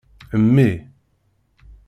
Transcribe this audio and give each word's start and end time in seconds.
Mmi. 0.41 0.67